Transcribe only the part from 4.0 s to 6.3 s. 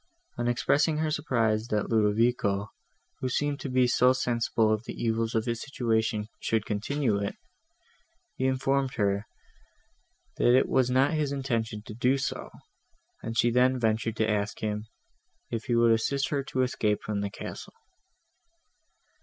sensible of the evils of his situation,